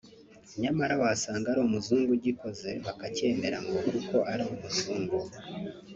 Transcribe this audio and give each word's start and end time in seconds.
nyamara 0.61 0.93
wasanga 1.01 1.45
ari 1.51 1.61
umuzungu 1.63 2.09
ugikoze 2.17 2.69
bakacyemera 2.85 3.57
ngo 3.65 3.77
kuko 3.89 4.15
ari 4.31 4.43
umuzungu 4.51 5.17